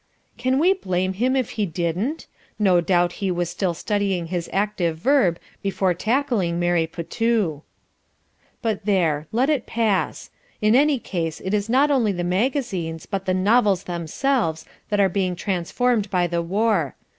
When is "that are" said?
14.89-15.07